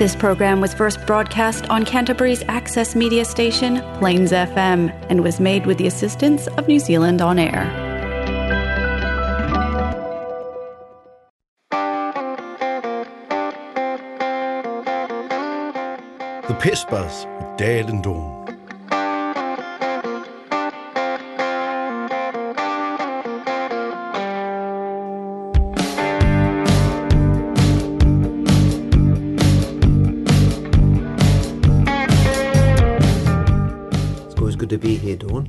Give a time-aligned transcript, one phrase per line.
[0.00, 5.66] This program was first broadcast on Canterbury's access media station, Plains FM, and was made
[5.66, 7.66] with the assistance of New Zealand On Air.
[16.48, 18.49] The Pest Buzz with Dad and Dawn.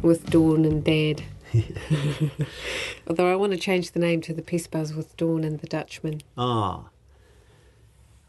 [0.02, 1.24] With Dawn and Dad.
[3.08, 5.68] Although I want to change the name to the Pest Buzz with Dawn and the
[5.68, 6.22] Dutchman.
[6.38, 6.86] Ah.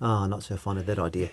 [0.01, 1.30] Ah, not so fond of that idea.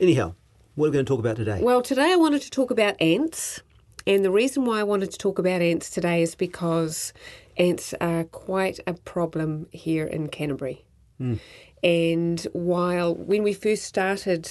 [0.00, 0.34] Anyhow,
[0.74, 1.60] what are we going to talk about today?
[1.62, 3.60] Well, today I wanted to talk about ants.
[4.06, 7.14] And the reason why I wanted to talk about ants today is because
[7.56, 10.84] ants are quite a problem here in Canterbury.
[11.82, 14.50] And while when we first started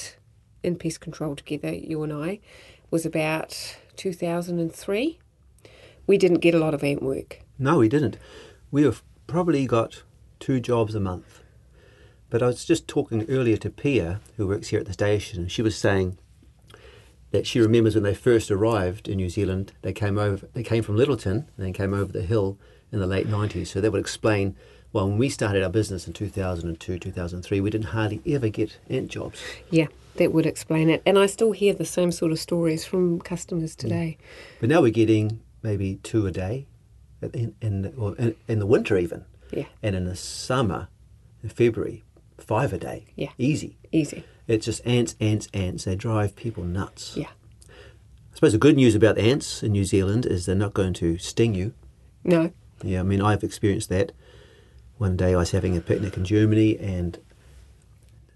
[0.63, 2.39] in pest control together, you and I,
[2.89, 5.19] was about 2003,
[6.05, 7.41] we didn't get a lot of ant work.
[7.57, 8.17] No, we didn't.
[8.71, 10.03] We have probably got
[10.39, 11.41] two jobs a month.
[12.29, 15.51] But I was just talking earlier to Pia, who works here at the station, and
[15.51, 16.17] she was saying
[17.31, 20.83] that she remembers when they first arrived in New Zealand, they came over they came
[20.83, 22.57] from Lyttelton and then came over the hill
[22.91, 23.71] in the late nineties.
[23.71, 24.55] So that would explain
[24.93, 29.09] well, when we started our business in 2002, 2003, we didn't hardly ever get ant
[29.09, 29.41] jobs.
[29.71, 31.01] Yeah, that would explain it.
[31.05, 33.79] And I still hear the same sort of stories from customers mm.
[33.79, 34.17] today.
[34.59, 36.67] But now we're getting maybe two a day,
[37.21, 40.87] in in, or in, in the winter even, Yeah, and in the summer,
[41.41, 42.03] in February,
[42.37, 43.05] five a day.
[43.15, 43.29] Yeah.
[43.37, 43.77] easy.
[43.91, 44.23] easy.
[44.47, 45.85] It's just ants, ants, ants.
[45.85, 47.15] They drive people nuts.
[47.15, 47.29] Yeah.
[47.69, 51.17] I suppose the good news about ants in New Zealand is they're not going to
[51.17, 51.73] sting you.
[52.23, 52.51] No.
[52.83, 54.11] Yeah, I mean I've experienced that.
[54.97, 57.19] One day I was having a picnic in Germany and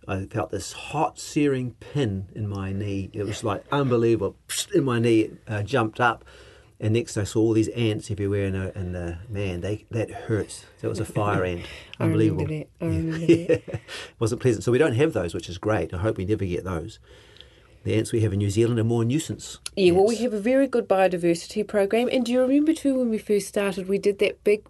[0.08, 3.09] I felt this hot searing pin in my knee.
[3.13, 4.38] It was like unbelievable.
[4.47, 6.23] Psst, In my knee, uh, jumped up,
[6.80, 8.45] and next I saw all these ants everywhere.
[8.45, 10.65] And, uh, and uh, man, they that hurts.
[10.81, 11.65] That was a fire ant.
[11.99, 12.43] Unbelievable.
[12.81, 13.26] I remember that.
[13.26, 13.81] I remember that.
[14.20, 14.64] wasn't pleasant.
[14.64, 15.93] So we don't have those, which is great.
[15.93, 16.99] I hope we never get those.
[17.83, 19.60] The ants we have in New Zealand are more nuisance.
[19.76, 22.10] Yeah, well, we have a very good biodiversity program.
[22.11, 24.65] And do you remember too when we first started, we did that big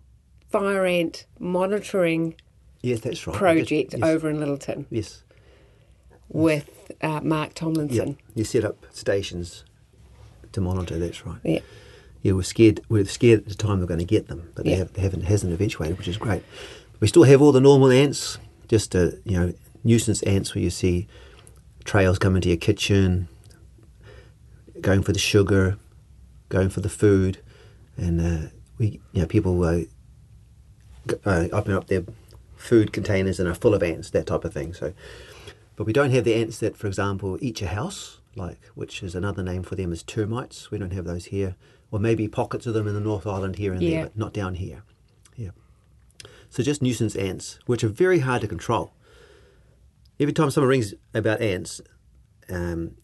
[0.49, 2.35] fire ant monitoring
[2.81, 3.35] Yes, that's right.
[3.35, 4.03] project yes.
[4.03, 5.23] over in Lyttelton Yes.
[6.29, 7.53] With uh, Mark Yeah.
[7.55, 8.17] Tomlinson.
[8.35, 9.63] You set up stations
[10.51, 10.97] to monitor.
[10.97, 11.39] That's right.
[11.43, 11.59] Yeah.
[12.23, 12.81] Yeah, we're scared.
[12.89, 15.21] We're scared at the time we're going to get them, but they, have, they haven't
[15.23, 16.43] hasn't eventuated, which is great.
[16.99, 18.37] We still have all the normal ants,
[18.67, 21.07] just uh, you know nuisance ants where you see
[21.85, 23.27] trails coming to your kitchen,
[24.81, 25.77] going for the sugar,
[26.49, 27.37] going for the food,
[27.97, 29.81] and uh, we you know people uh,
[31.07, 32.03] g- uh, open up their
[32.55, 34.73] food containers and are full of ants, that type of thing.
[34.73, 34.91] So,
[35.77, 39.15] but we don't have the ants that, for example, eat your house, like which is
[39.15, 40.69] another name for them is termites.
[40.69, 41.55] We don't have those here,
[41.91, 43.89] or maybe pockets of them in the North Island here and Yeah.
[43.89, 44.83] there, but not down here.
[45.37, 45.51] Yeah.
[46.49, 48.93] So just nuisance ants, which are very hard to control.
[50.19, 51.79] Every time someone rings about ants,
[52.49, 52.95] um,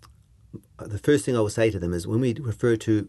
[0.79, 3.07] the first thing I will say to them is when we refer to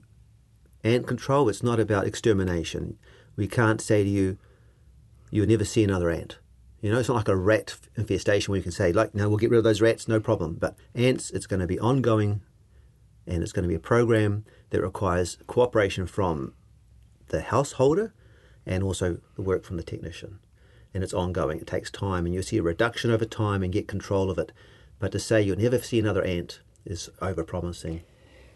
[0.82, 2.98] ant control, it's not about extermination.
[3.36, 4.36] We can't say to you,
[5.30, 6.38] you'll never see another ant.
[6.84, 9.38] You know, it's not like a rat infestation where you can say, like, no, we'll
[9.38, 10.58] get rid of those rats, no problem.
[10.60, 12.42] But ants, it's going to be ongoing
[13.26, 16.52] and it's going to be a program that requires cooperation from
[17.28, 18.12] the householder
[18.66, 20.40] and also the work from the technician.
[20.92, 23.88] And it's ongoing, it takes time, and you'll see a reduction over time and get
[23.88, 24.52] control of it.
[24.98, 28.02] But to say you'll never see another ant is over promising.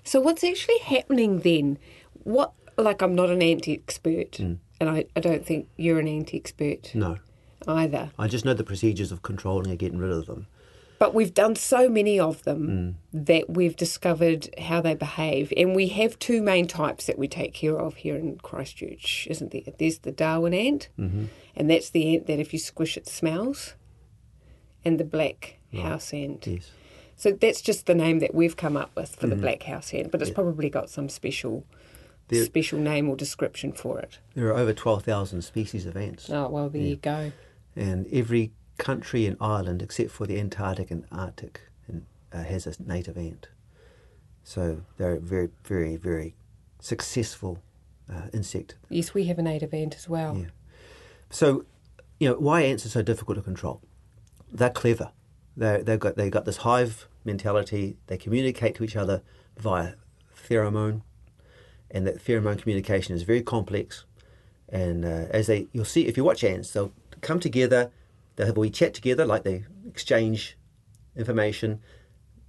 [0.05, 1.79] So what's actually happening then?
[2.25, 4.59] What like I'm not an ant expert, mm.
[4.79, 7.17] and I, I don't think you're an ant expert No.
[7.67, 8.11] Either.
[8.19, 10.47] I just know the procedures of controlling and getting rid of them.
[10.99, 15.53] But we've done so many of them that we've discovered how they behave.
[15.57, 19.53] And we have two main types that we take care of here in Christchurch, isn't
[19.53, 19.63] there?
[19.79, 21.27] There's the Darwin ant, mm-hmm.
[21.55, 23.75] and that's the ant that if you squish it smells,
[24.85, 26.47] and the black house ant.
[26.47, 26.71] Yes.
[27.15, 30.11] So that's just the name that we've come up with for the black house ant,
[30.11, 31.65] but it's probably got some special
[32.29, 34.19] There- special name or description for it.
[34.35, 36.31] There are over 12,000 species of ants.
[36.31, 37.33] Oh, well, there you go.
[37.79, 42.75] And every country in Ireland, except for the Antarctic and Arctic, and, uh, has a
[42.83, 43.49] native ant.
[44.43, 46.35] So they're a very, very, very
[46.81, 47.63] successful
[48.13, 48.77] uh, insect.
[48.89, 50.37] Yes, we have a native ant as well.
[50.37, 50.47] Yeah.
[51.31, 51.67] So,
[52.19, 53.83] you know, why ants are so difficult to control?
[54.51, 55.13] They're clever.
[55.57, 57.97] They they've got they got this hive mentality.
[58.07, 59.23] They communicate to each other
[59.59, 59.95] via
[60.35, 61.03] pheromone,
[61.91, 64.05] and that pheromone communication is very complex.
[64.71, 67.91] And uh, as they, you'll see if you watch ants, they'll come together.
[68.37, 70.57] They'll have a wee chat together, like they exchange
[71.17, 71.81] information,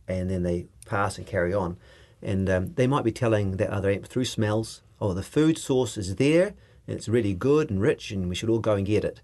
[0.08, 1.78] and then they pass and carry on.
[2.22, 5.98] And um, they might be telling that other ant through smells, oh, the food source
[5.98, 6.54] is there,
[6.88, 9.22] and it's really good and rich, and we should all go and get it.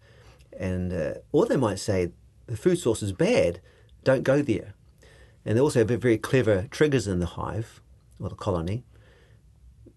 [0.58, 2.12] And uh, or they might say
[2.48, 3.60] the food source is bad,
[4.04, 4.74] don't go there.
[5.46, 7.82] And they also have very clever triggers in the hive
[8.20, 8.84] or the colony.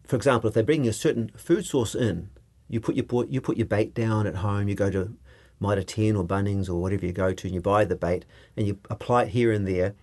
[0.04, 2.30] For example, if they bring a certain food source in,
[2.68, 4.68] you put your you put your bait down at home.
[4.68, 5.14] You go to
[5.60, 8.24] Mitre 10 or Bunnings or whatever you go to, and you buy the bait
[8.56, 9.94] and you apply it here and there,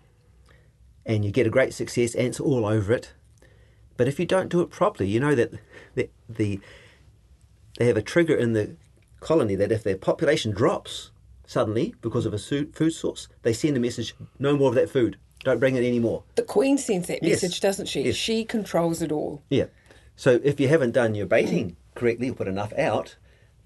[1.06, 2.16] and you get a great success.
[2.16, 3.14] Ants all over it.
[3.98, 5.54] But if you don't do it properly, you know that
[5.96, 6.60] the, the
[7.78, 8.76] they have a trigger in the
[9.20, 11.12] colony that if their population drops
[11.48, 15.18] suddenly because of a food source, they send a message: no more of that food.
[15.44, 16.24] Don't bring it anymore.
[16.36, 17.44] The Queen sends that Yes.
[17.44, 18.02] message, doesn't she?
[18.02, 18.16] Yes.
[18.16, 19.44] She controls it all.
[19.50, 19.66] Yeah.
[20.16, 23.16] So if you haven't done your baiting correctly or put enough out,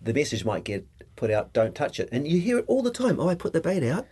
[0.01, 2.09] the message might get put out, don't touch it.
[2.11, 3.19] And you hear it all the time.
[3.19, 4.07] Oh, I put the bait out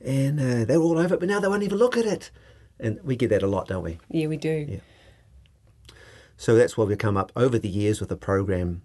[0.00, 2.30] and uh, they're all over it, but now they won't even look at it.
[2.78, 3.98] And we get that a lot, don't we?
[4.08, 4.66] Yeah, we do.
[4.68, 5.94] Yeah.
[6.36, 8.82] So that's why we've come up over the years with a program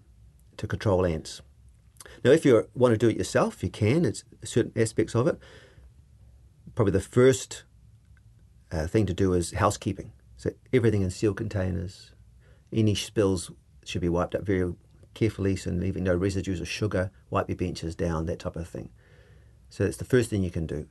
[0.58, 1.42] to control ants.
[2.24, 4.04] Now, if you want to do it yourself, you can.
[4.04, 5.38] It's certain aspects of it.
[6.74, 7.64] Probably the first
[8.70, 10.12] uh, thing to do is housekeeping.
[10.36, 12.12] So everything in sealed containers.
[12.72, 13.50] Any spills
[13.84, 14.74] should be wiped up very
[15.14, 17.10] carefully, so leaving no residues of sugar.
[17.30, 18.90] Wipe your benches down, that type of thing.
[19.68, 20.86] So that's the first thing you can do.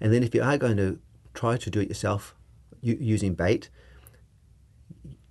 [0.00, 0.98] And then if you are going to
[1.34, 2.34] try to do it yourself
[2.80, 3.70] using bait,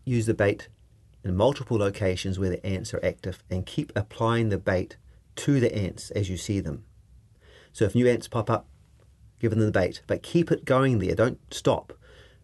[0.05, 0.67] use the bait
[1.23, 4.97] in multiple locations where the ants are active and keep applying the bait
[5.35, 6.83] to the ants as you see them.
[7.71, 8.67] So if new ants pop up,
[9.39, 11.15] give them the bait, but keep it going there.
[11.15, 11.93] Don't stop.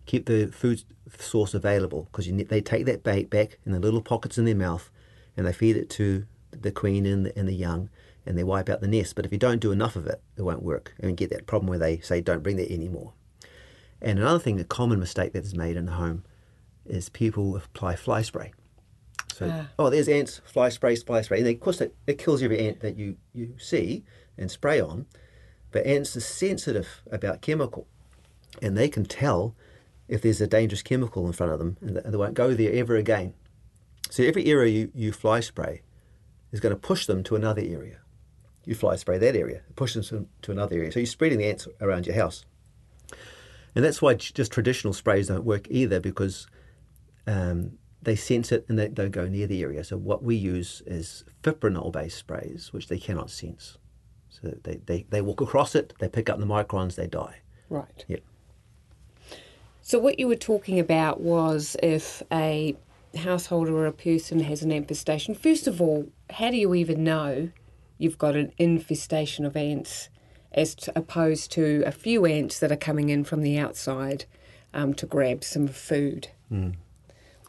[0.06, 0.83] Keep the food
[1.18, 4.89] source available because they take that bait back in the little pockets in their mouth
[5.39, 7.89] and they feed it to the queen and the, and the young
[8.25, 9.15] and they wipe out the nest.
[9.15, 10.94] But if you don't do enough of it, it won't work.
[11.00, 13.13] And you get that problem where they say, don't bring that anymore.
[14.01, 16.25] And another thing, a common mistake that is made in the home
[16.86, 18.51] is people apply fly spray.
[19.33, 19.69] So, Ah.
[19.80, 21.39] oh, there's ants, fly spray, fly spray.
[21.39, 24.03] And of course, it, it kills every ant that you, you see
[24.38, 25.06] and spray on.
[25.71, 27.88] But ants are sensitive about chemical
[28.62, 29.56] and they can tell
[30.09, 32.97] if there's a dangerous chemical in front of them and they won't go there ever
[32.97, 33.33] again.
[34.10, 35.82] So every area you, you fly spray
[36.52, 38.00] is going to push them to another area.
[38.66, 40.92] You fly spray that area, push them to, to another area.
[40.92, 42.46] So you're spreading the ants around your house.
[43.76, 46.48] And that's why just traditional sprays don't work either because
[47.28, 49.84] um, they sense it and they don't go near the area.
[49.84, 53.78] So what we use is fipronil-based sprays, which they cannot sense.
[54.30, 57.42] So they, they, they walk across it, they pick up the microns, they die.
[57.70, 58.06] Right.
[58.08, 58.22] Yep.
[59.82, 62.76] So, what you were talking about was if a
[63.18, 67.50] householder or a person has an infestation, first of all, how do you even know
[67.98, 70.10] you've got an infestation of ants
[70.52, 74.26] as to, opposed to a few ants that are coming in from the outside
[74.74, 76.30] um, to grab some food?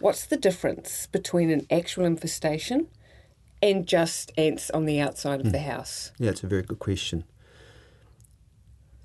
[0.00, 2.88] What's the difference between an actual infestation
[3.62, 6.12] and just ants on the outside of the house?
[6.18, 7.24] Yeah, it's a very good question.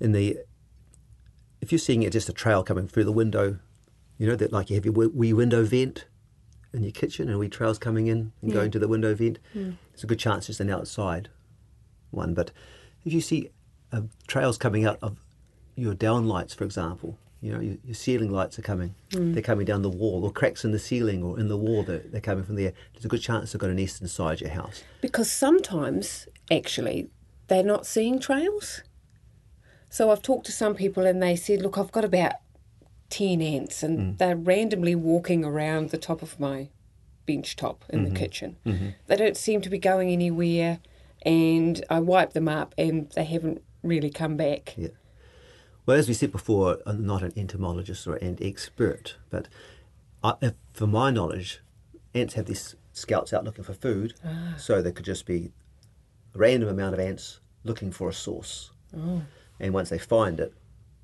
[0.00, 0.38] In the,
[1.60, 3.58] if you're seeing it just a trail coming through the window,
[4.18, 6.06] you know that like you have your wee window vent
[6.76, 9.38] in your kitchen and wee trails coming in and going to the window vent.
[9.54, 11.28] There's a good chance it's an outside
[12.10, 12.34] one.
[12.34, 12.50] But
[13.04, 13.50] if you see
[13.92, 15.16] uh, trails coming out of
[15.74, 18.94] your down lights, for example, you know your, your ceiling lights are coming.
[19.10, 21.82] They're coming down the wall, or cracks in the ceiling or in the wall.
[21.82, 22.72] They're, they're coming from there.
[22.92, 24.82] There's a good chance they've got a nest inside your house.
[25.00, 27.08] Because sometimes, actually,
[27.48, 28.82] they're not seeing trails.
[29.88, 32.32] So I've talked to some people and they said, Look, I've got about
[33.10, 36.68] 10 ants and they're randomly walking around the top of my
[37.26, 38.16] bench top in the mm-hmm.
[38.16, 38.56] kitchen.
[38.64, 38.88] Mm-hmm.
[39.06, 40.80] They don't seem to be going anywhere
[41.22, 44.74] and I wipe them up and they haven't really come back.
[44.76, 44.88] Yeah.
[45.84, 49.48] Well, as we said before, I'm not an entomologist or an expert, but
[50.22, 51.60] I, if, for my knowledge,
[52.14, 54.54] ants have these scouts out looking for food, ah.
[54.56, 55.52] so there could just be
[56.34, 58.70] a random amount of ants looking for a source.
[58.96, 59.22] Oh.
[59.60, 60.52] And once they find it,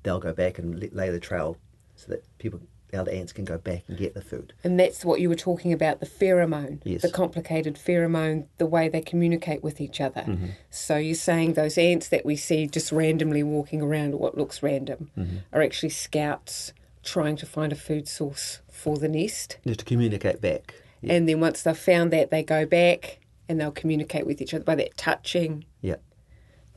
[0.03, 1.57] they'll go back and lay the trail
[1.95, 2.59] so that people,
[2.93, 4.53] the other ants can go back and get the food.
[4.63, 7.01] And that's what you were talking about the pheromone, Yes.
[7.01, 10.21] the complicated pheromone, the way they communicate with each other.
[10.21, 10.47] Mm-hmm.
[10.69, 15.09] So you're saying those ants that we see just randomly walking around, what looks random,
[15.17, 15.37] mm-hmm.
[15.51, 16.71] are actually scouts
[17.03, 19.57] trying to find a food source for the nest.
[19.65, 20.75] Just to communicate back.
[21.05, 23.19] And then once they've found that, they go back
[23.49, 25.97] and they'll communicate with each other by that touching Yeah.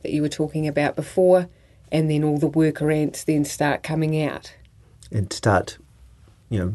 [0.02, 1.48] that you were talking about before.
[1.92, 4.54] And then all the worker ants then start coming out.
[5.12, 5.78] And start,
[6.48, 6.74] you know,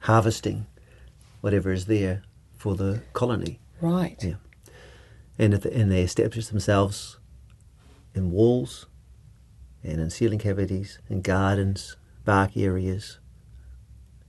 [0.00, 0.66] harvesting
[1.40, 2.22] whatever is there
[2.56, 3.60] for the colony.
[3.80, 4.22] Right.
[4.22, 4.34] Yeah.
[5.38, 7.18] And, if, and they establish themselves
[8.14, 8.86] in walls
[9.82, 13.18] and in ceiling cavities, in gardens, bark areas,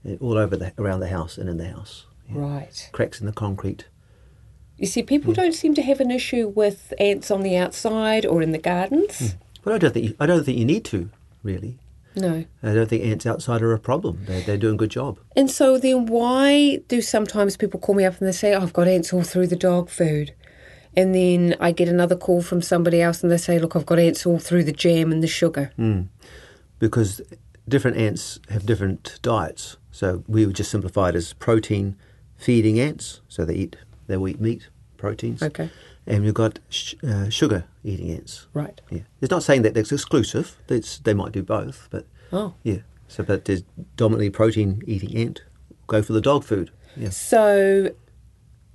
[0.06, 2.06] eh, all over the around the house and in the house.
[2.30, 2.40] Yeah.
[2.40, 2.88] Right.
[2.92, 3.86] Cracks in the concrete.
[4.78, 8.42] You see, people don't seem to have an issue with ants on the outside or
[8.42, 9.18] in the gardens.
[9.18, 9.26] Hmm.
[9.62, 11.10] But I don't think you, I don't think you need to
[11.42, 11.78] really.
[12.14, 12.44] No.
[12.62, 14.24] I don't think ants outside are a problem.
[14.26, 15.18] They they're doing a good job.
[15.36, 18.72] And so then why do sometimes people call me up and they say, oh, I've
[18.72, 20.34] got ants all through the dog food?
[20.94, 23.98] And then I get another call from somebody else and they say, look, I've got
[23.98, 25.72] ants all through the jam and the sugar.
[25.76, 26.02] Hmm.
[26.78, 27.22] because
[27.68, 29.76] different ants have different diets.
[29.90, 31.96] So we would just simplify it as protein
[32.36, 33.20] feeding ants.
[33.28, 33.76] So they eat
[34.06, 35.42] they will eat meat, proteins.
[35.42, 35.70] Okay.
[36.06, 38.46] And you've got sh- uh, sugar eating ants.
[38.54, 38.80] Right.
[38.90, 39.02] Yeah.
[39.20, 40.56] It's not saying that that's exclusive.
[40.68, 42.54] It's, they might do both, but Oh.
[42.62, 42.78] yeah.
[43.08, 43.62] So but there's
[43.96, 45.42] dominantly protein eating ant.
[45.86, 46.70] Go for the dog food.
[46.96, 47.10] Yeah.
[47.10, 47.90] So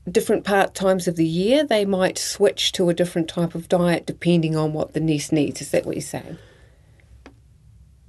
[0.09, 4.05] different part times of the year, they might switch to a different type of diet
[4.05, 5.59] depending on what the nest needs.
[5.61, 6.37] Is that what you're saying?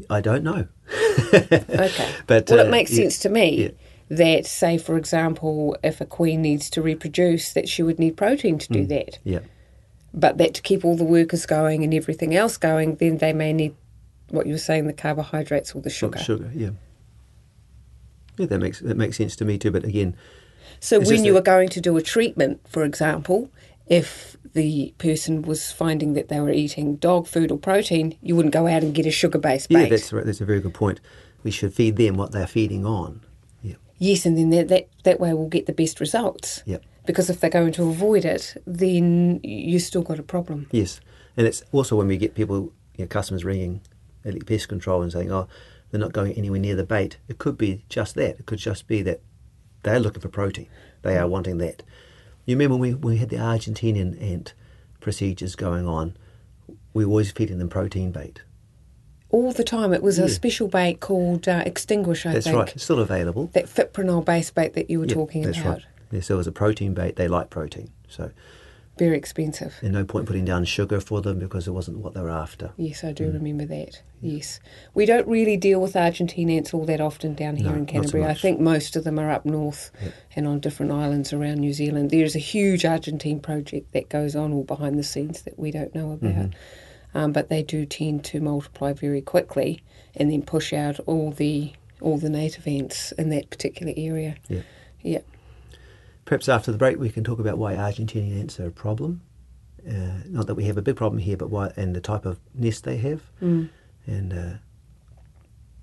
[0.09, 0.69] I don't know.
[1.29, 2.15] Okay.
[2.27, 3.69] But, well, uh, it makes yeah, sense to me yeah.
[4.09, 8.59] That, say, for example, if a queen needs to reproduce, that she would need protein
[8.59, 8.89] to do Mm.
[8.89, 9.19] that.
[9.25, 9.41] Yeah.
[10.15, 13.53] But that to keep all the workers going and everything else going, then they may
[13.53, 13.75] need
[14.31, 16.19] what you were saying, the carbohydrates or the sugar.
[16.19, 16.51] Sugar.
[16.55, 16.71] Yeah.
[18.39, 19.71] Yeah, that makes that makes sense to me too.
[19.71, 20.15] But again,
[20.81, 23.51] So when you that- were going to do a treatment, for example,
[23.89, 28.55] if the person was finding that they were eating dog food or protein, you wouldn't
[28.55, 29.83] go out and get a sugar-based bait.
[29.85, 30.25] yeah, that's right.
[30.25, 31.01] That's a very good point.
[31.43, 33.21] We should feed them what they're feeding on.
[33.99, 36.63] Yes, and then that, that that way we'll get the best results.
[36.67, 36.85] Yep.
[37.07, 40.69] Because if they're going to avoid it, then you've still got a problem.
[40.71, 41.01] Yes,
[41.37, 43.81] and it's also when we get people, you know, customers ringing
[44.25, 45.49] Elite Pest Control and saying, "Oh,
[45.91, 48.39] they're not going anywhere near the bait." It could be just that.
[48.39, 49.21] It could just be that
[49.83, 50.69] they're looking for protein.
[51.03, 51.83] They are wanting that.
[52.45, 54.55] You remember when we, when we had the Argentinian ant
[55.01, 56.17] procedures going on?
[56.93, 58.43] We were always feeding them protein bait.
[59.31, 62.57] All the time, it was a special bait called uh, Xstinguish, I That's think.
[62.57, 62.73] right.
[62.75, 63.51] It's still available.
[63.53, 65.75] That fipronil-based bait that you were Yeah, talking that's about.
[65.75, 65.83] right.
[66.11, 67.17] Yeah, so it was a protein bait.
[67.17, 68.31] They like protein, so
[68.99, 69.75] Very expensive.
[69.83, 72.71] there's no point putting down sugar for them because it wasn't what they were after.
[72.79, 73.35] Yes, I do Mm.
[73.35, 74.01] remember that.
[74.23, 74.61] Yes.
[74.95, 77.89] We don't really deal with Argentine ants all that often down here No, in not
[77.89, 78.25] so Canterbury.
[78.25, 79.93] I think most of them are up north
[80.35, 82.11] and on different islands around New Zealand.
[82.11, 85.95] There's a huge Argentine project that goes on all behind the scenes that we don't
[85.95, 86.33] know about.
[86.33, 86.51] Mm-hmm.
[87.15, 89.81] Um, but they do tend to multiply very quickly
[90.15, 94.37] and then push out all the all the native ants in that particular area.
[94.49, 94.61] Yeah.
[95.03, 95.21] Yeah.
[96.27, 99.23] Perhaps after the break, we can talk about why Argentinian ants are a problem.
[99.89, 102.39] Uh, not that we have a big problem here, but why and the type of
[102.55, 103.71] nest they have, Mm.
[104.07, 104.53] and uh,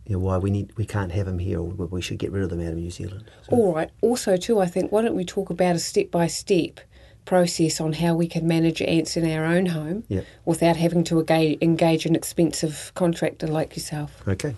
[0.05, 2.43] you know, why we need we can't have them here, or we should get rid
[2.43, 3.25] of them out of New Zealand.
[3.49, 3.89] So, All right.
[4.01, 6.79] Also, too, I think why don't we talk about a step by step
[7.25, 10.03] process on how we can manage ants in our own home
[10.45, 14.21] without having to engage, engage an expensive contractor like yourself.
[14.27, 14.55] Okay.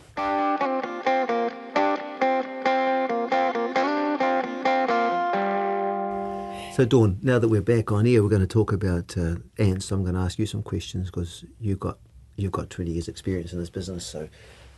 [6.78, 9.92] So, Dawn, now that we're back on air, we're going to talk about uh, ants.
[9.92, 11.98] I'm going to ask you some questions because you've got
[12.36, 14.30] you've got 20 years' experience in this business, so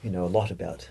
[0.01, 0.89] you know a lot about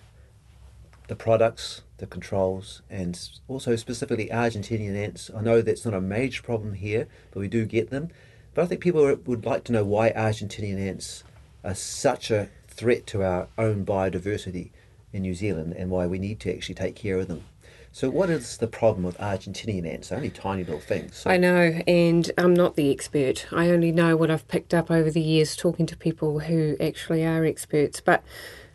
[1.08, 5.30] the products, the controls, and also specifically Argentinian ants.
[5.34, 8.08] I know that's not a major problem here, but we do get them.
[8.54, 11.24] But I think people would like to know why Argentinian ants
[11.64, 14.70] are such a threat to our own biodiversity
[15.12, 17.44] in New Zealand and why we need to actually take care of them.
[17.90, 20.08] So, what is the problem with Argentinian ants?
[20.10, 21.16] They're only tiny little things.
[21.16, 23.46] So, I know, and I'm not the expert.
[23.50, 27.24] I only know what I've picked up over the years talking to people who actually
[27.24, 28.00] are experts.
[28.00, 28.22] But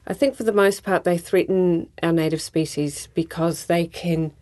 [0.06, 4.34] I think for the most part, they threaten our native species because they can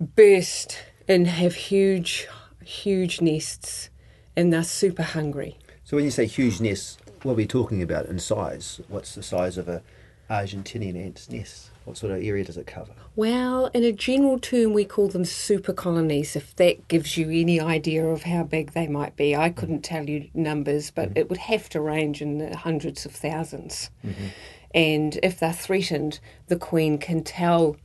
[0.00, 2.26] burst and have huge,
[2.64, 3.90] huge nests,
[4.36, 5.56] and they're super hungry.
[5.84, 8.80] so when you say huge nests, what are we talking about in size?
[8.88, 9.82] What's the size of a
[10.30, 11.70] Argentinian ant's nest?
[11.88, 12.92] What sort of area does it cover?
[13.16, 17.58] Well, in a general term, we call them super colonies, if that gives you any
[17.58, 19.34] idea of how big they might be.
[19.34, 19.58] I mm-hmm.
[19.58, 21.18] couldn't tell you numbers, but mm-hmm.
[21.18, 24.26] it would have to range in the hundreds of 1000s mm-hmm.
[24.74, 27.78] And if they're threatened, the Queen can tell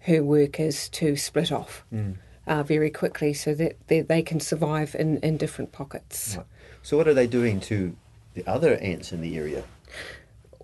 [0.00, 2.16] her workers to split off mm.
[2.46, 6.36] uh, very quickly so that they, they can survive in, in different pockets.
[6.38, 6.46] Right.
[6.82, 7.94] So, what are they doing to
[8.32, 9.64] the other ants in the area?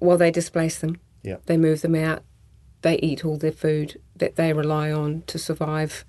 [0.00, 0.98] Well, they displace them.
[1.22, 1.36] Yeah.
[1.44, 2.22] They move them out.
[2.84, 6.04] They eat all their food that they rely on to survive.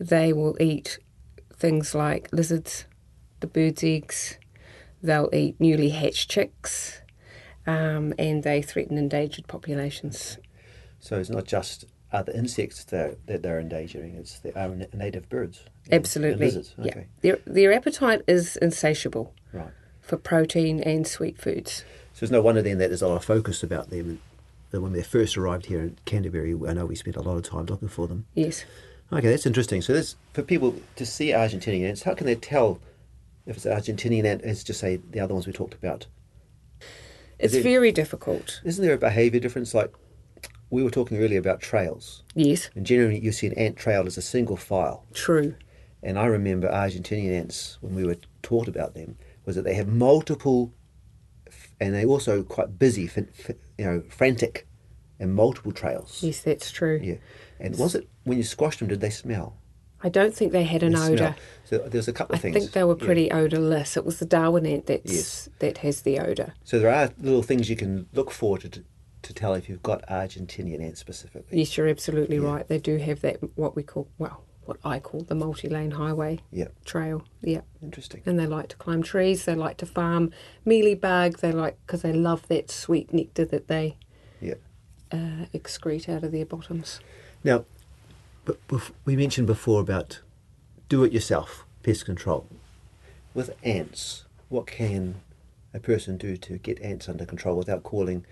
[0.00, 0.98] They will eat
[1.54, 2.86] things like lizards,
[3.40, 4.38] the birds' eggs.
[5.02, 7.02] They'll eat newly hatched chicks,
[7.66, 10.38] um, and they threaten endangered populations.
[10.98, 15.64] So, it's not just other insects that, that they're endangering, it's the our native birds.
[15.92, 16.46] Absolutely.
[16.46, 16.74] Lizards.
[16.82, 17.02] Yeah.
[17.20, 19.72] Their, their appetite is insatiable Right.
[20.00, 21.84] for protein and sweet foods.
[22.14, 24.20] So it's no wonder then that there's a lot of focus about them.
[24.74, 27.44] And when they first arrived here in Canterbury, I know we spent a lot of
[27.44, 28.26] time looking for them.
[28.34, 28.64] Yes.
[29.12, 29.80] Okay, that's interesting.
[29.80, 32.02] So that's for people to see Argentinian ants.
[32.02, 32.80] How can they tell
[33.46, 36.06] if it's an Argentinian ant as just say the other ones we talked about?
[37.38, 38.60] It's it- very difficult.
[38.64, 39.74] Isn't there a behaviour difference?
[39.74, 39.94] Like
[40.70, 42.68] we were talking earlier about trails, Yes.
[42.74, 45.04] and generally you see an ant trail as a single file.
[45.14, 45.54] True.
[46.02, 49.86] And I remember Argentinian ants when we were taught about them was that they have
[49.86, 50.72] multiple,
[51.80, 53.06] and they're also quite busy,
[53.78, 54.66] you know, frantic,
[55.18, 56.22] and multiple trails.
[56.22, 57.00] Yes, that's true.
[57.02, 57.16] Yeah.
[57.60, 58.88] And was it when you squashed them?
[58.88, 59.56] Did they smell?
[60.02, 61.34] I don't think they had an odour.
[61.64, 62.56] So there's a couple I of things.
[62.56, 63.06] I think they were Yeah.
[63.06, 63.96] pretty odourless.
[63.96, 65.48] It was the Darwin ant that's Yes.
[65.60, 66.52] that has the odour.
[66.62, 68.68] So there are little things you can look for to
[69.22, 71.58] to tell if you've got Argentinian ants specifically.
[71.58, 72.42] Yes, you're absolutely Yeah.
[72.52, 72.68] right.
[72.68, 76.68] They do have that what we call well, what I call the multi-lane highway Yeah.
[76.84, 77.24] trail.
[77.42, 78.22] Yeah, Interesting.
[78.26, 79.44] and they like to climb trees.
[79.44, 80.30] They like to farm
[80.66, 81.38] mealybug.
[81.38, 83.96] They like because they love that sweet nectar that they
[84.40, 84.54] Yeah.
[85.12, 87.00] uh, excrete out of their bottoms.
[87.42, 87.64] Now,
[88.44, 88.58] but
[89.04, 90.20] we mentioned before about
[90.88, 92.46] do-it-yourself pest control.
[93.34, 95.16] With ants, what can
[95.72, 98.24] a person do to get ants under control without calling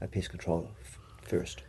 [0.00, 1.62] a pest control f- first?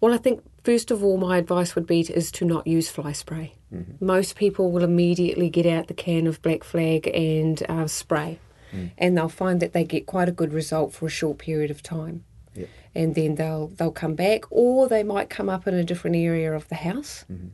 [0.00, 2.88] Well, I think first of all, my advice would be to, is to not use
[2.88, 3.54] fly spray.
[3.72, 4.04] Mm-hmm.
[4.04, 8.38] Most people will immediately get out the can of Black Flag and uh, spray,
[8.72, 8.90] mm.
[8.98, 11.82] and they'll find that they get quite a good result for a short period of
[11.82, 12.24] time.
[12.54, 12.66] Yeah.
[12.94, 16.52] And then they'll they'll come back, or they might come up in a different area
[16.52, 17.48] of the house, mm-hmm.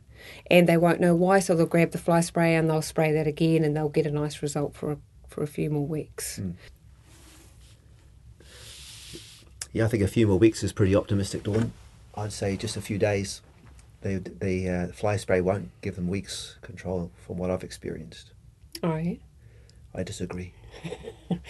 [0.49, 1.39] and they won't know why.
[1.39, 4.11] So they'll grab the fly spray and they'll spray that again, and they'll get a
[4.11, 6.39] nice result for a, for a few more weeks.
[6.39, 6.55] Mm.
[9.73, 11.73] Yeah, I think a few more weeks is pretty optimistic, Dawn.
[12.17, 13.41] I'd say just a few days.
[14.01, 18.31] The the uh, fly spray won't give them weeks control from what I've experienced.
[18.83, 19.19] All right.
[19.95, 20.53] I disagree.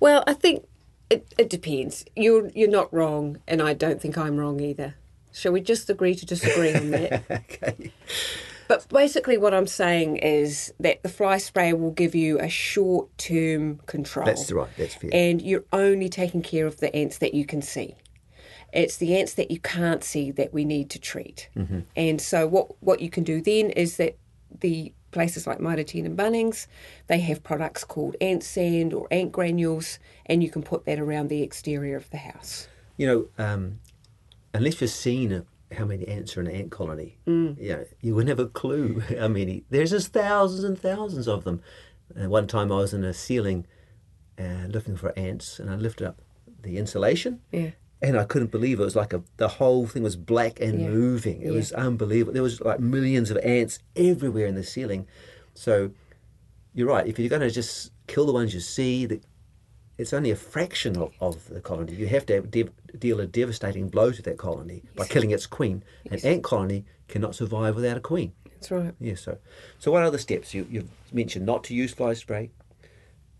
[0.00, 0.66] Well, I think
[1.10, 2.04] it, it depends.
[2.14, 4.94] You're you're not wrong, and I don't think I'm wrong either.
[5.32, 7.24] Shall we just agree to disagree on that?
[7.30, 7.92] okay.
[8.66, 13.16] But basically, what I'm saying is that the fly spray will give you a short
[13.18, 14.26] term control.
[14.26, 14.68] That's right.
[14.76, 15.10] That's fair.
[15.12, 17.94] And you're only taking care of the ants that you can see.
[18.72, 21.48] It's the ants that you can't see that we need to treat.
[21.56, 21.80] Mm-hmm.
[21.96, 24.18] And so, what, what you can do then is that
[24.60, 26.66] the places like Mitre and Bunnings,
[27.06, 31.28] they have products called ant sand or ant granules, and you can put that around
[31.28, 32.68] the exterior of the house.
[32.96, 33.80] You know, um,
[34.52, 38.44] unless you've seen how many ants are in an ant colony, yeah, you wouldn't have
[38.44, 39.64] a clue how many.
[39.70, 41.62] There's just thousands and thousands of them.
[42.14, 43.66] And one time I was in a ceiling
[44.38, 46.20] uh, looking for ants, and I lifted up
[46.62, 47.70] the insulation, Yeah.
[48.00, 48.82] And I couldn't believe it.
[48.82, 50.88] It was like a the whole thing was black and Yeah.
[50.88, 51.42] moving.
[51.42, 51.52] It Yeah.
[51.52, 52.32] was unbelievable.
[52.32, 55.06] There was like millions of ants everywhere in the ceiling.
[55.54, 55.90] So
[56.74, 57.06] you're right.
[57.06, 59.20] If you're going to just kill the ones you see, the,
[59.96, 61.94] it's only a fraction of, of the colony.
[61.94, 65.46] You have to have, dev, deal a devastating blow to that colony by killing its
[65.46, 65.82] queen.
[66.10, 68.32] An ant colony cannot survive without a queen.
[68.44, 68.94] That's right.
[69.00, 69.16] Yeah.
[69.16, 69.38] So,
[69.78, 71.46] so what other steps you, you've mentioned?
[71.46, 72.50] Not to use fly spray.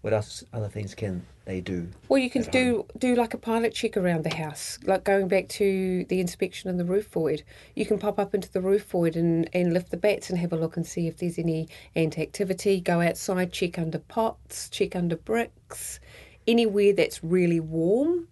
[0.00, 0.44] What else?
[0.52, 1.88] Other things can they do?
[2.08, 5.48] Well, you can do do like a pilot check around the house, like going back
[5.48, 7.42] to the inspection in the roof void.
[7.74, 10.52] You can pop up into the roof void and, and lift the bats and have
[10.52, 12.80] a look and see if there's any ant activity.
[12.80, 15.98] Go outside, check under pots, check under bricks,
[16.46, 18.28] anywhere that's really warm.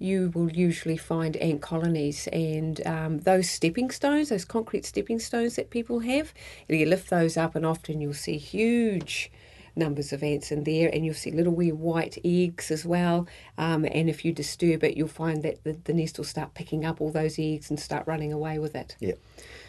[0.00, 5.54] You will usually find ant colonies and um, those stepping stones, those concrete stepping stones
[5.54, 6.34] that people have.
[6.68, 9.30] You lift those up, and often you'll see huge
[9.76, 13.26] numbers of ants in there, and you'll see little wee white eggs as well.
[13.58, 16.84] Um, and if you disturb it, you'll find that the, the nest will start picking
[16.84, 18.96] up all those eggs and start running away with it.
[19.00, 19.14] Yeah.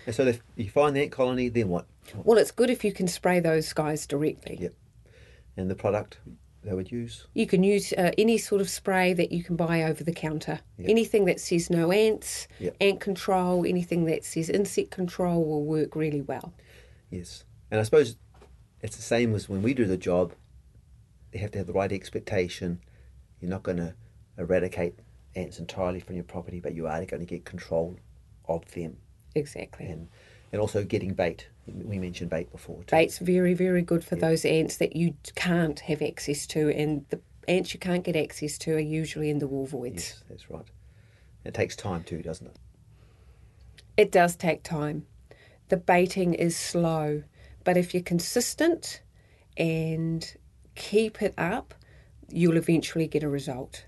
[0.06, 1.86] And so if you find the ant colony, then what?
[2.24, 4.58] Well, it's good if you can spray those guys directly.
[4.62, 4.74] Yep.
[5.58, 6.20] And the product
[6.66, 7.28] they would use?
[7.34, 10.60] You can use uh, any sort of spray that you can buy over the counter.
[10.80, 10.90] Yep.
[10.90, 12.76] Anything that says no ants, Yep.
[12.82, 16.54] ant control, anything that says insect control will work really well.
[17.12, 17.44] Yes.
[17.72, 18.18] And I suppose
[18.86, 20.34] it's the same as when we do the job.
[21.34, 22.80] You have to have the right expectation.
[23.42, 23.96] You're not going to
[24.38, 25.00] eradicate
[25.36, 27.98] ants entirely from your property, but you are going to get control
[28.48, 28.98] of them.
[29.34, 29.88] Exactly.
[29.88, 30.08] And
[30.52, 31.50] and also getting bait.
[31.68, 32.78] We mentioned bait before.
[32.84, 32.96] Too.
[32.96, 37.20] Bait's very, very good for those ants that you can't have access to, and the
[37.48, 39.96] ants you can't get access to are usually in the wall voids.
[39.96, 40.66] Yes, that's right.
[41.44, 42.58] It takes time too, doesn't it?
[43.98, 45.08] It does take time.
[45.70, 47.24] The baiting is slow,
[47.66, 49.02] but if you're consistent
[49.58, 50.36] and
[50.76, 51.74] keep it up,
[52.30, 53.86] you'll eventually get a result.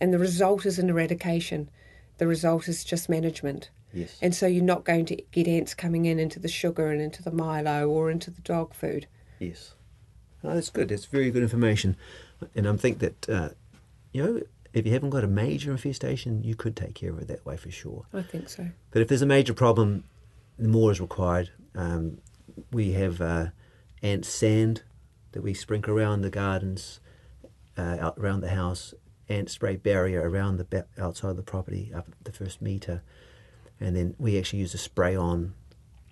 [0.00, 1.70] And the result is an eradication.
[2.18, 3.70] The result is just management.
[3.92, 4.18] Yes.
[4.20, 7.22] And so you're not going to get ants coming in into the sugar and into
[7.22, 9.06] the Milo or into the dog food.
[9.38, 9.74] Yes.
[10.42, 10.88] Oh, that's good.
[10.88, 11.96] That's very good information.
[12.54, 13.50] And I think that uh,
[14.12, 14.40] you know,
[14.72, 17.56] if you haven't got a major infestation, you could take care of it that way
[17.56, 18.06] for sure.
[18.12, 18.68] I think so.
[18.90, 20.04] But if there's a major problem,
[20.58, 21.50] more is required.
[21.74, 22.18] Um,
[22.72, 23.46] we have uh,
[24.02, 24.82] ant sand
[25.32, 27.00] that we sprinkle around the gardens,
[27.76, 28.94] uh, out around the house,
[29.28, 33.02] ant spray barrier around the ba- outside of the property, up the first meter,
[33.80, 35.54] and then we actually use a spray on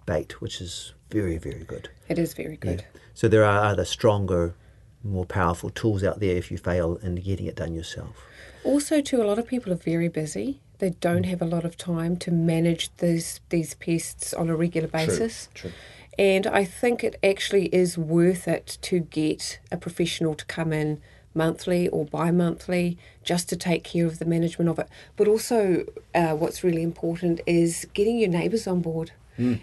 [0.05, 1.89] bait, which is very, very good.
[2.09, 2.81] It is very good.
[2.81, 3.01] Yeah.
[3.15, 4.55] So there are other stronger,
[5.03, 8.25] more powerful tools out there if you fail in getting it done yourself.
[8.65, 10.61] Also, too, a lot of people are very busy.
[10.79, 14.89] They don't have a lot of time to manage these these pests on a regular
[14.89, 15.49] basis.
[15.55, 15.73] true.
[16.19, 21.01] And I think it actually is worth it to get a professional to come in
[21.35, 24.89] monthly or bi monthly just to take care of the management of it.
[25.17, 29.13] But also, uh, what's really important is getting your neighbours on board.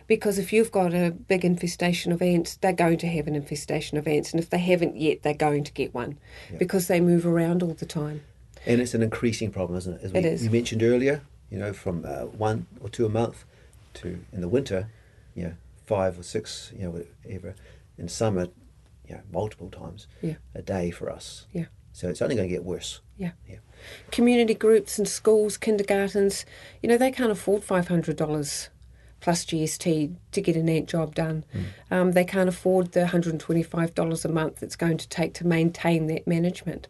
[0.08, 3.98] Because if you've got a big infestation of ants, they're going to have an infestation
[3.98, 4.32] of ants.
[4.32, 6.20] And if they haven't yet, they're going to get one
[6.60, 8.22] because they move around all the time.
[8.68, 10.04] And it's an increasing problem, isn't it?
[10.04, 10.44] As we, It is.
[10.44, 13.46] You mentioned earlier, you know, from uh, one or two a month
[13.96, 14.89] to in the winter,
[15.34, 15.54] you know,
[15.86, 16.91] five or six, you know,
[17.26, 17.56] whatever.
[17.98, 18.48] In summer,
[19.08, 20.36] you know, multiple times Yeah.
[20.56, 21.46] a day for us.
[21.52, 21.65] Yeah.
[21.91, 23.02] So it's only going to get worse.
[23.17, 23.32] Yeah.
[23.48, 23.58] Yeah.
[24.12, 26.46] community groups and schools, kindergartens,
[26.82, 28.69] you know, they can't afford $500
[29.19, 31.43] plus GST to get an ant job done.
[31.91, 36.28] Um, they can't afford the $125 a month it's going to take to maintain that
[36.28, 36.88] management.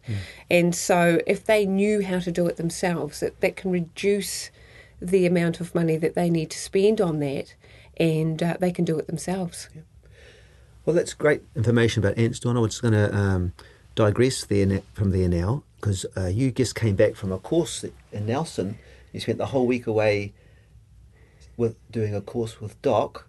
[0.50, 4.50] And so if they knew how to do it themselves, that, that can reduce
[5.00, 7.54] the amount of money that they need to spend on that
[7.96, 9.68] and uh, they can do it themselves.
[10.84, 12.60] Well, that's great information about ants, Dawn.
[12.60, 13.52] We're just going to um,
[13.94, 18.26] digress there from there now because uh, you just came back from a course in
[18.26, 18.78] Nelson.
[19.12, 20.32] You spent the whole week away
[21.56, 23.26] with doing a course with DOC,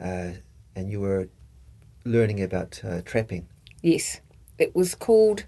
[0.00, 0.30] uh,
[0.74, 1.28] and you were
[2.04, 3.46] learning about uh, trapping.
[3.82, 4.20] Yes,
[4.58, 5.44] it was called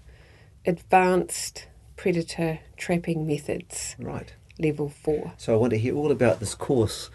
[0.65, 4.33] Advanced Predator Trapping Methods, Right.
[4.59, 5.33] Level 4.
[5.37, 7.09] So I want to hear all about this course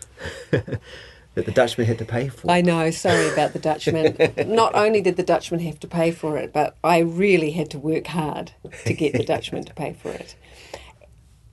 [1.34, 2.50] that the Dutchman had to pay for.
[2.50, 4.16] I know, sorry about the Dutchman.
[4.46, 7.78] Not only did the Dutchman have to pay for it, but I really had to
[7.78, 8.52] work hard
[8.84, 10.36] to get the Dutchman to pay for it.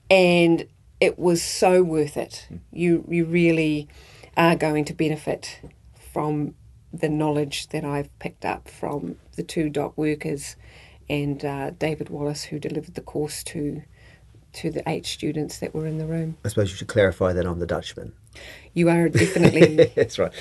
[0.09, 0.67] And
[0.99, 2.47] it was so worth it.
[2.71, 3.87] You you really
[4.37, 5.59] are going to benefit
[6.13, 6.53] from
[6.93, 10.55] the knowledge that I've picked up from the two DOC workers
[11.09, 13.83] and uh, David Wallace, who delivered the course to
[14.53, 16.37] to the eight students that were in the room.
[16.45, 18.13] I suppose you should clarify that I'm the Dutchman.
[18.73, 20.31] You are definitely That's right.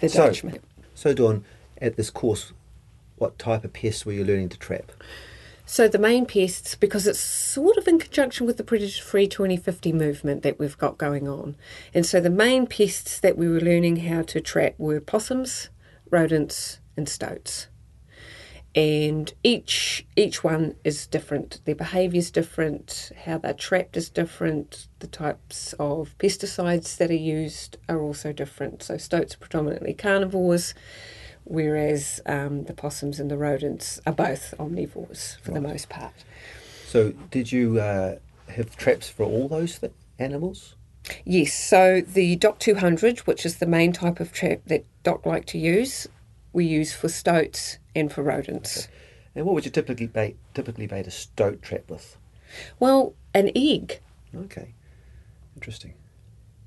[0.00, 0.58] the So- Dutchman.
[0.94, 1.44] So, Dawn,
[1.80, 2.52] at this course,
[3.16, 4.90] what type of pests were you learning to trap?
[5.64, 9.92] So the main pests, because it's sort of in conjunction with the Predator Free 2050
[9.92, 11.56] movement that we've got going on.
[11.92, 15.68] And so the main pests that we were learning how to trap were possums,
[16.10, 17.66] rodents, and stoats.
[18.74, 21.60] And each each one is different.
[21.64, 23.10] Their behaviour is different.
[23.24, 24.88] How they're trapped is different.
[25.00, 28.82] The types of pesticides that are used are also different.
[28.82, 30.74] So stoats are predominantly carnivores,
[31.44, 36.14] whereas um, the possums and the rodents are both omnivores for the most part.
[36.86, 38.16] So, did you uh,
[38.48, 40.74] have traps for all those th- animals?
[41.24, 45.46] Yes, so the DOC 200, which is the main type of trap that DOC like
[45.46, 46.06] to use,
[46.52, 48.88] we use for stoats and for rodents.
[49.34, 52.16] And what would you typically bait, typically bait a stoat trap with?
[52.80, 54.00] Well, an egg.
[54.34, 54.74] Okay,
[55.54, 55.94] interesting.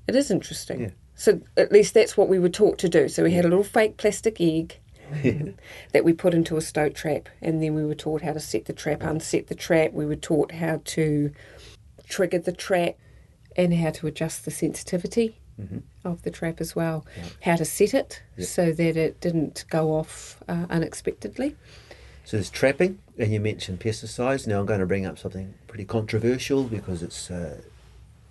[0.06, 0.80] It is interesting.
[0.80, 0.90] Yeah.
[1.14, 3.08] So at least that's what we were taught to do.
[3.08, 4.78] So we had a little fake plastic egg
[5.92, 8.64] that we put into a stoat trap, and then we were taught how to set
[8.64, 9.92] the trap, unset the trap.
[9.92, 11.32] We were taught how to
[12.08, 12.96] trigger the trap
[13.56, 15.41] and how to adjust the sensitivity
[16.04, 17.04] of the trap as well.
[17.42, 21.56] How to set it so that it didn't go off uh, unexpectedly.
[22.24, 24.46] So there's trapping, and you mentioned pesticides.
[24.46, 27.60] Now I'm going to bring up something pretty controversial because it's, uh,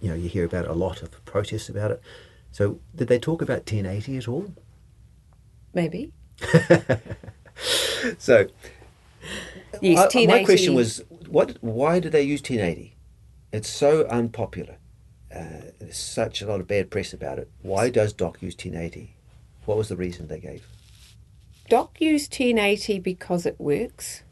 [0.01, 2.01] you know, you hear about a lot of protests about it.
[2.53, 4.53] So did they talk about 1080 at all?
[5.73, 6.11] Maybe.
[8.17, 8.47] So
[9.81, 11.57] Yes, I- my question was, what?
[11.61, 12.95] Why do they use 1080?
[13.51, 14.77] It's so unpopular.
[15.33, 17.49] Uh, there's such a lot of bad press about it.
[17.61, 19.15] Why does DOC use 1080?
[19.65, 20.65] What was the reason they gave?
[21.69, 24.23] DOC use 1080 because it works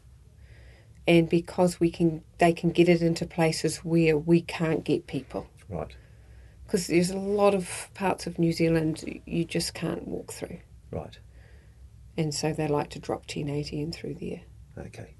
[1.06, 5.48] and because we can they can get it into places where we can't get people
[5.68, 5.94] Right,
[6.66, 10.58] because there's a lot of parts of New Zealand you just can't walk through
[10.90, 11.18] right.
[12.16, 14.42] and so they like to drop 1080 in through there.
[14.76, 15.14] Okay.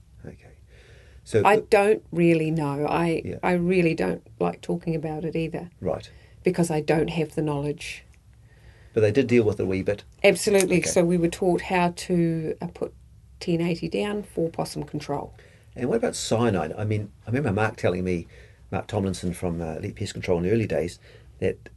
[1.31, 2.87] So I don't really know.
[2.89, 3.37] I Yeah.
[3.41, 6.11] I really don't like talking about it either right,
[6.43, 8.03] because I don't have the knowledge.
[8.95, 10.03] but they did deal with it a wee bit.
[10.25, 10.79] Absolutely.
[10.79, 10.89] Okay.
[10.89, 12.93] So we were taught how to uh, put
[13.39, 15.33] 1080 down for possum control.
[15.77, 16.75] And what about cyanide?
[16.77, 18.27] I mean, I remember Mark telling me,
[18.73, 20.99] Mark Tomlinson from uh, Elite Pest Control in the early days,
[21.39, 21.69] that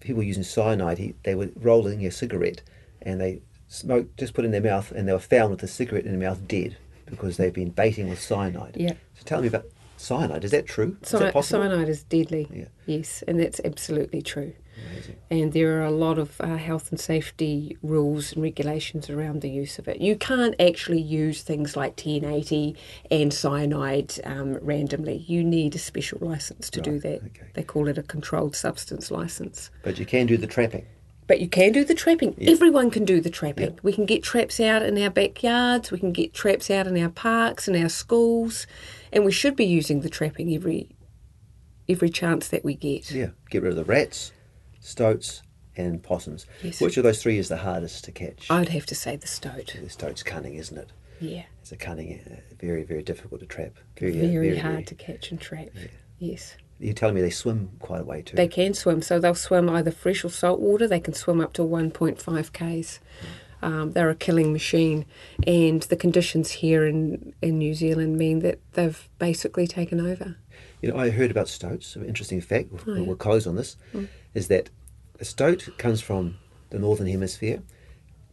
[0.00, 2.62] people using cyanide, he, they were rolling a cigarette
[3.02, 5.68] and they smoked, just put it in their mouth, and they were found with the
[5.68, 8.76] cigarette in their mouth dead because they've been baiting with cyanide.
[8.78, 8.92] Yeah.
[9.14, 9.66] So tell me about
[9.96, 10.44] cyanide.
[10.44, 10.96] Is that true?
[11.02, 11.62] Is that possible?
[11.62, 12.48] cyanide is deadly.
[12.52, 12.66] Yeah.
[12.86, 14.52] Yes, and that's absolutely true.
[14.90, 15.16] Amazing.
[15.30, 19.48] And there are a lot of uh, health and safety rules and regulations around the
[19.48, 20.00] use of it.
[20.00, 22.76] You can't actually use things like 1080
[23.10, 25.24] and cyanide um, randomly.
[25.26, 27.22] You need a special license to do that.
[27.24, 27.46] okay.
[27.54, 29.70] They call it a controlled substance license.
[29.82, 30.84] But you can do the trapping.
[31.26, 32.36] But you can do the trapping.
[32.40, 33.78] Everyone can do the trapping.
[33.82, 35.90] We can get traps out in our backyards.
[35.90, 38.66] We can get traps out in our parks and our schools,
[39.12, 40.90] and we should be using the trapping every
[41.88, 43.10] every chance that we get.
[43.10, 43.30] Yeah.
[43.50, 44.32] Get rid of the rats,
[44.80, 45.42] stoats,
[45.76, 46.46] and possums.
[46.62, 46.80] Yes.
[46.80, 48.50] Which of those three is the hardest to catch?
[48.50, 49.76] I'd have to say the stoat.
[49.80, 50.90] the stoat's cunning, isn't it?
[51.20, 53.72] Yeah, It's a cunning, uh, very, very difficult to trap.
[53.98, 55.68] Very, uh, very, hard to catch and trap.
[56.18, 58.36] Yes, You're telling me they swim quite a way too.
[58.36, 59.00] they can swim.
[59.02, 60.86] So they'll swim either fresh or salt water.
[60.86, 63.00] They can swim up to 1.5 k's.
[63.62, 65.06] Um, they're a killing machine,
[65.46, 70.36] and the conditions here in, in New Zealand mean that they've basically taken over.
[70.82, 71.96] You know, I heard about stoats.
[71.96, 72.68] An interesting fact.
[72.72, 73.76] Oh, We'll, we'll close on this.
[74.34, 74.68] Is that
[75.18, 76.36] a stoat comes from
[76.70, 77.62] the northern hemisphere.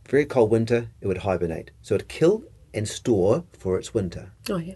[0.10, 1.72] Very cold winter, it would hibernate.
[1.82, 4.32] So it'd kill and store for its winter.
[4.50, 4.76] Oh yeah.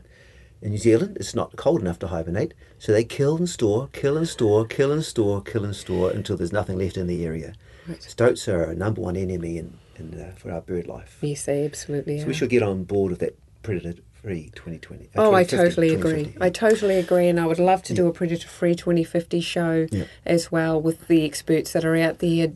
[0.61, 4.17] In New Zealand, it's not cold enough to hibernate, so they kill and store, kill
[4.17, 7.53] and store, kill and store, kill and store until there's nothing left in the area.
[7.87, 8.01] Right.
[8.01, 11.19] Stoats are a number one enemy in, in, uh, for our bird life.
[11.21, 12.27] Yes, they absolutely So are.
[12.27, 15.05] we should get on board with that predator free 2020.
[15.05, 16.23] uh, Oh, I totally agree.
[16.25, 16.41] 2050.
[16.41, 20.05] I totally agree, and I would love to do a Predator Free 2050 show Yeah.
[20.25, 22.53] as well with the experts that are out there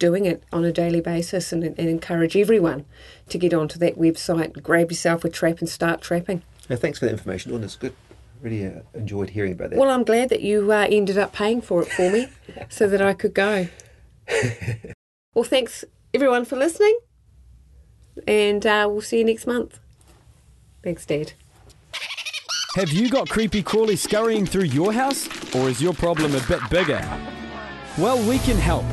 [0.00, 2.84] doing it on a daily basis and, and encourage everyone
[3.28, 6.42] to get onto that website, grab yourself a trap and start trapping.
[6.68, 7.64] Now, thanks for the information, Dawn.
[7.64, 7.94] It's good.
[8.40, 9.78] Really uh, enjoyed hearing about that.
[9.78, 12.28] Well, I'm glad that you uh, ended up paying for it for me
[12.68, 13.68] so that I could go.
[15.34, 16.98] well, thanks everyone for listening,
[18.26, 19.80] and uh, we'll see you next month.
[20.84, 21.32] Thanks, Dad.
[22.76, 25.26] Have you got creepy crawly scurrying through your house?
[25.56, 27.02] Or is your problem a bit bigger?
[27.96, 28.84] Well, we can help.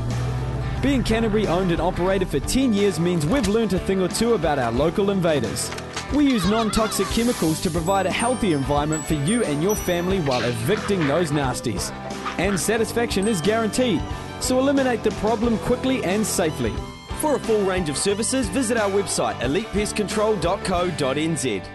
[0.81, 4.33] Being Canterbury owned and operated for 10 years means we've learnt a thing or two
[4.33, 5.69] about our local invaders.
[6.13, 10.19] We use non toxic chemicals to provide a healthy environment for you and your family
[10.21, 11.91] while evicting those nasties.
[12.37, 14.01] And satisfaction is guaranteed,
[14.39, 16.73] so eliminate the problem quickly and safely.
[17.21, 21.74] For a full range of services, visit our website elitepestcontrol.co.nz.